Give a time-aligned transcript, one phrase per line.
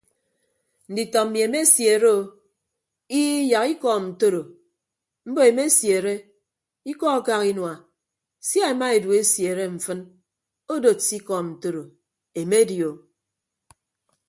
[0.91, 2.17] Nditọ mmi emesiere o
[3.21, 4.41] ii yak ikọọm ntoro
[5.29, 6.13] mbo emesiere
[6.91, 7.73] ikọ akak inua
[8.47, 9.99] sia ema edu esiere mfịn
[10.73, 11.83] odod se ikọọm ntoro
[12.41, 12.91] emedi o.